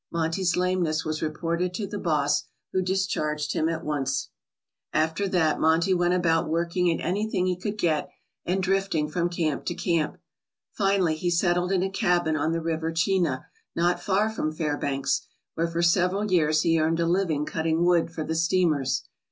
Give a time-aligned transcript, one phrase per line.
[0.11, 4.29] Monte's lameness was re ported to the boss, who discharged him at once.
[4.91, 8.09] After that, Monte went about working at anything he could get
[8.43, 10.17] and drifting from camp to camp.
[10.73, 13.45] Finally, he settled in a cabin on the River Cheena
[13.75, 18.09] not far from Fair banks, where for several years he earned a living cutting wood
[18.11, 19.03] for the steamers.